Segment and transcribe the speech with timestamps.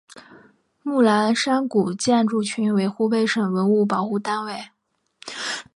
[0.81, 4.59] 木兰山古建筑群为湖北省文物保护单位。